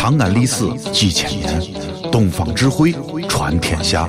[0.00, 1.60] 长安历史几千年，
[2.12, 2.94] 东方智慧
[3.28, 4.08] 传天下。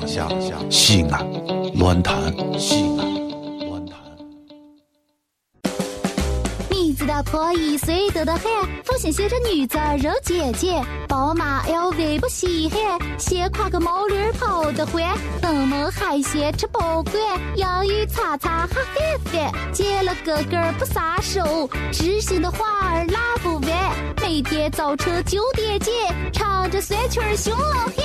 [0.70, 1.26] 西安，
[1.74, 2.16] 乱谈
[7.20, 8.44] 你知道破一岁多的很，
[8.86, 12.80] 父亲写着女子肉姐姐，宝马 LV 不稀罕，
[13.20, 15.04] 斜挎个毛驴跑得欢，
[15.42, 17.14] 登门海鲜吃不惯，
[17.58, 25.94] 洋芋擦擦哈翻翻，见了哥哥不撒手，知心的话儿拉不完，每天早晨九点见，
[26.32, 27.96] 唱着酸曲儿熊老汉。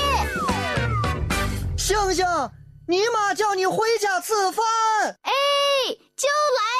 [1.78, 2.26] 星星，
[2.88, 4.64] 你妈叫你回家吃饭。
[5.22, 5.32] 哎，
[6.16, 6.26] 就
[6.56, 6.73] 来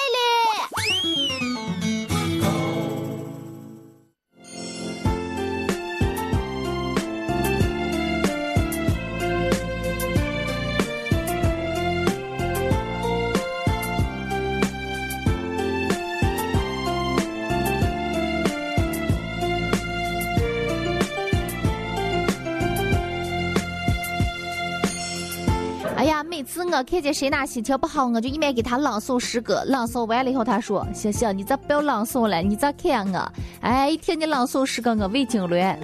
[26.54, 35.76] 次我看见谁哪心情不好，我就一面给他朗诵诗歌，朗诵完了以后，他说：“行行，你再不要朗诵了，你再看我。”哎，一听你朗诵诗歌，我胃痉挛。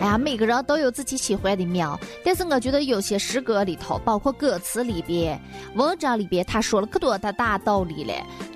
[0.00, 5.38] 哎呀，每个人都有自己喜欢的庙，但是我觉得有些诗歌里头，包括歌词里边、
[5.74, 8.14] 文章里边，他说了可多的大道理了。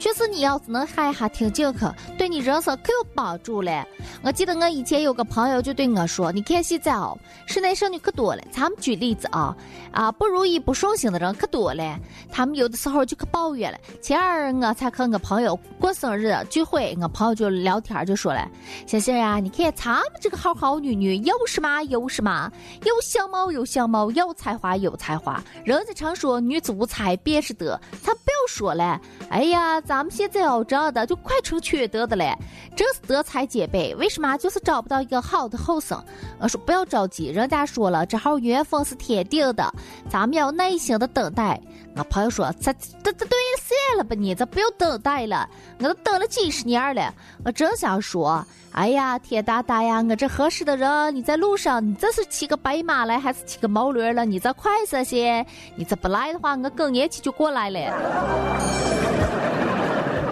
[0.09, 1.81] 确实，你要是能嗨一下听进去，
[2.17, 3.87] 对你人生可有帮助了。
[4.23, 7.15] 我记得我以前有个朋友就对我说：“你看现在哦，
[7.45, 8.43] 室内剩女可多了。
[8.51, 9.55] 咱们举例子啊，
[9.93, 11.99] 啊，不如意、不顺心的人可多了。
[12.33, 13.77] 他们有的时候就可抱怨了。
[14.01, 18.49] 前儿我才和我朋友过生日聚会，我朋友就聊天就说了
[18.89, 22.51] ：‘星星呀，你看咱们这个好好女女有什么有什么，
[22.87, 25.43] 有相貌有相貌，有才华有才华。
[25.65, 29.01] 人家常说女子无才便是德，咱不要说了。
[29.29, 32.37] 哎呀，咱们现在要这的就快成缺德的了，
[32.75, 33.95] 真是德才兼备。
[33.97, 36.03] 为什么就是找不到一个好的后生？
[36.41, 39.73] 我说不要着急，人家说了，这号缘分是天定的，
[40.09, 41.61] 咱们要耐心的等待。
[41.97, 42.73] 我朋友说：“这
[43.03, 43.39] 这这对
[43.87, 54.27] 算了吧你，这不要等待了，我都等了几十年了。”我正想说：“哎呀，铁大大呀，我这合适的人，你在路上，你这是骑个白马来，还是骑个毛驴了？
[54.27, 57.79] 你这快些些，你这不来的话，我更年期就过来了。”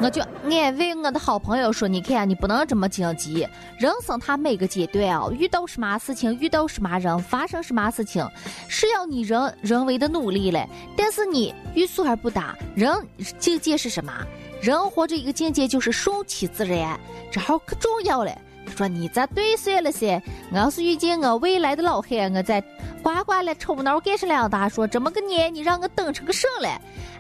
[0.03, 3.49] 我就安慰我的好朋友说：“你看，你不能这么紧急。
[3.79, 8.29] 人生它每个阶段哦，遇到什么事情，遇到什么人，发生什么事情，
[8.69, 10.69] 是要你人人为的努力嘞。
[10.97, 12.95] 但是你欲速而不达，人
[13.39, 14.13] 境界是什么？
[14.61, 16.99] 人活着一个境界就是顺其自然，
[17.31, 18.31] 这好可重要了。
[18.75, 20.23] 说你这对算了噻。
[20.51, 22.61] 我要是遇见我未来的老汉，我再
[23.03, 26.69] 呱呱了抽脑干上两大说这么个年，你让我等成个什了？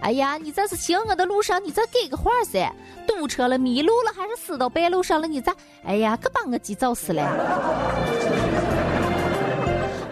[0.01, 2.73] 哎呀，你这是行我的路上，你再给个话噻。
[3.06, 5.27] 堵车了，迷路了，还是死到半路上了？
[5.27, 5.55] 你咋？
[5.85, 7.23] 哎呀，可把我急躁死了。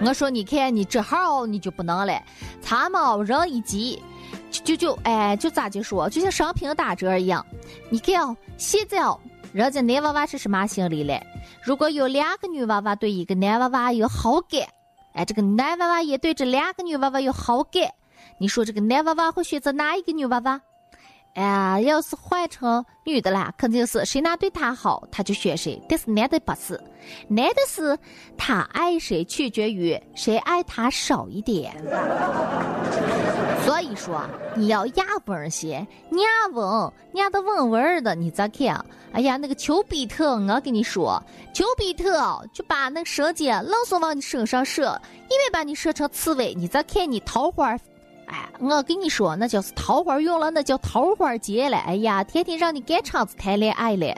[0.06, 2.23] 我说你看你这号你就不能了，
[2.61, 4.03] 咱们人一急，
[4.50, 7.44] 就就就哎，就咋就说，就像商品打折一样。
[7.91, 9.19] 你看哦，现在哦，
[9.54, 11.25] 人家男娃娃是什么心理嘞？
[11.62, 14.62] 如果有两个女娃娃对一个男娃娃有好感，
[15.12, 17.88] 哎，这个男娃娃也对这两个女娃娃有好感，
[18.41, 20.60] 你说这个男娃娃会选择哪一个女娃娃？
[21.34, 25.81] 哎呀，要是换成女的啦，肯定是谁哪对他好，他就选谁。
[25.88, 26.75] 但是男的不是，
[27.28, 27.97] 男的是
[28.37, 31.72] 他爱谁取决于谁爱他少一点。
[33.64, 34.20] 所以说，
[34.54, 38.84] 你要压稳些，压稳，压得稳稳的，你再看。
[39.12, 42.12] 哎呀，那个丘比特，我跟你说，丘比特
[42.52, 47.78] 就把那射箭愣是往你身上射，因为把你射成刺猬，你再看你桃花。
[48.26, 51.76] 哎，我跟你说，那就是桃花运了，那叫桃花劫了。
[51.78, 54.14] 哎呀，天天让你赶场子谈恋爱了。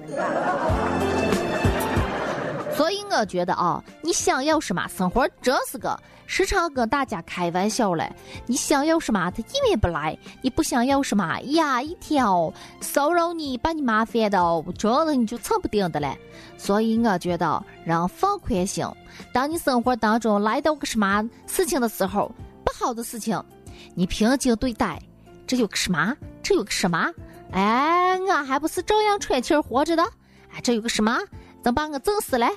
[3.19, 8.11] 我觉得啊，你想要什么，生活真是个时常跟大家开玩笑嘞。
[8.47, 16.19] 你想要什么，他一面不来；你不想要什么，呀，一天哦骚扰你，把你麻烦到真的你就蹭不定的嘞。
[16.59, 18.87] 所以我觉得，让放宽心。
[19.33, 22.31] 当你生活当中来到个什么事情的时候，
[22.65, 23.43] 不好的事情。
[23.95, 25.01] 你平静对待，
[25.47, 26.15] 这有个什么？
[26.43, 27.11] 这有个什么？
[27.53, 30.03] 哎，我还不是照样喘气活着的？
[30.53, 31.19] 哎，这有个什么？
[31.63, 32.49] 能把我整死了？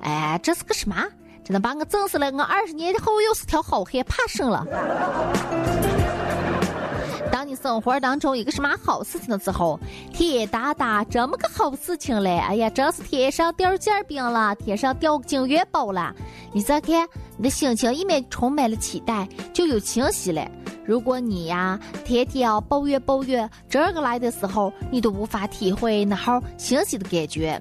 [0.00, 0.96] 哎，这是个什么？
[1.44, 2.30] 这能把我整死了？
[2.32, 4.66] 我二十年后又是条好汉，怕生了。
[7.30, 9.78] 当你生活当中一个什么好事情的时候，
[10.12, 12.38] 天大大这么个好事情嘞！
[12.38, 16.14] 哎呀，真是天上掉馅饼了，天上掉金元宝了！
[16.52, 17.06] 你再看，
[17.36, 20.48] 你的心情一面充满了期待，就有惊喜了。
[20.84, 27.60] 如果你呀天天要抱怨抱怨，这个来的时候你都无法体会那好欣喜的感觉。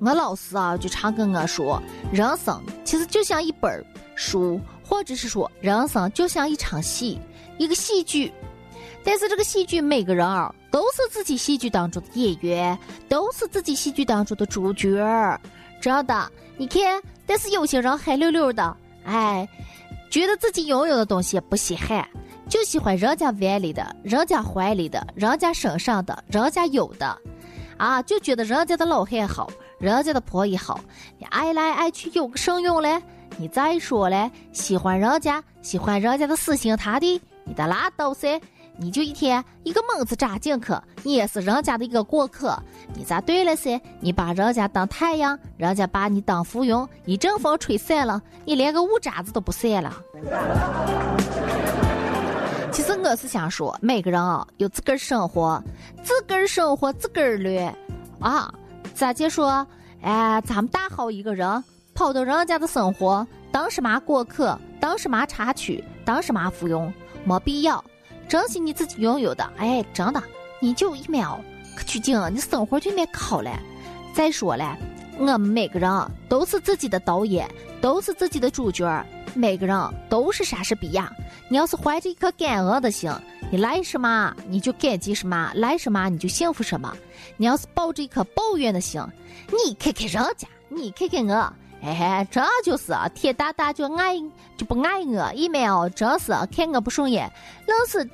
[0.00, 1.82] 我老师啊就常跟我说，
[2.12, 3.84] 人生其实就像一本
[4.14, 7.18] 书，或者是说人生就像一场戏，
[7.58, 8.32] 一个戏剧。
[9.04, 12.76] 但是这个戏剧，每个人啊都是自己戏剧当中的演员，
[13.08, 15.40] 都是自己戏剧当中的主角儿。
[15.80, 19.48] 真的，你看，但是有些人黑溜溜的，哎，
[20.10, 22.08] 觉得自己拥有的东西不稀罕，
[22.48, 27.16] 就喜欢人家碗里的、人家怀里的、人家身上的、人家有的，
[27.76, 30.80] 啊，就觉得人家的老汉好，人家的婆姨好，
[31.18, 33.00] 你爱来爱去有个什用嘞？
[33.36, 38.40] 你再说嘞，喜欢人家，喜欢人家的死心塌地，你的拉倒噻。
[38.78, 42.58] 你就一天一个猛子扎进去，你也是人家的一个过客。
[42.94, 43.78] 你咋对了噻？
[44.00, 49.94] 你把人家当太阳，人家把你当浮云，一阵风吹散了，你连个雾渣子都不散了。
[52.70, 55.62] 其实我是想说，每个人啊有自个儿生活，
[56.02, 57.74] 自个儿生活自个儿乐
[58.20, 58.52] 啊。
[58.96, 59.66] 咋就说？
[60.00, 61.62] 哎，咱们大好一个人，
[61.94, 66.90] 跑到人家的生活，当什么过客，当什么插曲，当什么附庸，
[67.22, 67.84] 没必要。
[68.26, 70.22] 珍惜你自己拥有的，哎，真的，
[70.60, 71.38] 你就一秒，
[71.76, 73.50] 可取景，你生活就没考了。
[74.14, 74.74] 再说了，
[75.18, 75.90] 我们每个人
[76.26, 77.46] 都是自己的导演，
[77.82, 79.04] 都是自己的主角，
[79.34, 79.78] 每个人
[80.08, 81.12] 都是莎士比亚。
[81.50, 83.12] 你要是怀着一颗感恩的心，
[83.50, 86.94] 你来什么你就感激什么，来什么你就幸福什么。
[87.36, 89.00] 你要是抱着一颗抱怨的心，
[89.48, 91.52] 你看看人家，你看看我。
[91.82, 94.18] 哎，这就是天大大就爱
[94.56, 97.30] 就不爱我，一秒真是看我不顺眼，
[97.66, 98.08] 愣是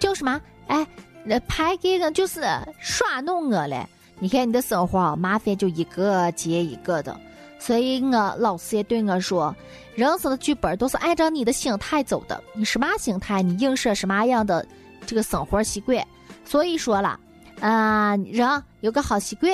[0.00, 0.40] 叫什么？
[0.66, 0.84] 哎，
[1.24, 2.40] 那拍给我就是
[2.80, 3.86] 耍弄我嘞！
[4.18, 7.18] 你看你的生活麻烦就一个接一个的，
[7.58, 9.54] 所以我老师也对我说，
[9.94, 14.66] 人生的剧本都是按照你的心态走的，你什么心态，你映射什么样的
[15.06, 16.06] 这个生活习惯。
[16.44, 17.18] 所以说了，
[17.60, 19.52] 啊，人有个好习惯、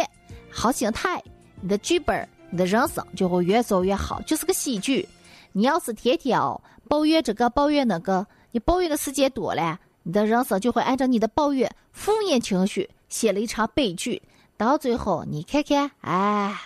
[0.51, 1.23] 好心态，
[1.61, 2.29] 你的剧本。
[2.53, 5.09] 你的人生就会越走越好，就是个喜剧。
[5.53, 14.21] 你要是天天哦抱怨这个抱怨那个，你抱怨的时间多了，你的人生就会按照你的抱怨负面情绪写了一场悲剧。
[14.57, 16.61] 到最后，你看看，哎，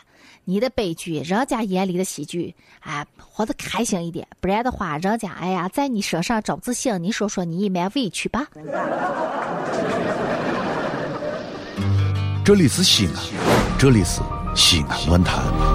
[0.46, 4.26] 你的悲剧，人家眼里的喜剧，哎，活得开心一点。
[4.40, 8.46] 不然的话，人家哎呀，在你身上找自信，你说说你一蛮委屈吧。
[12.44, 13.14] 这里是西安，
[13.78, 14.20] 这里是
[14.54, 15.73] 西安论坛。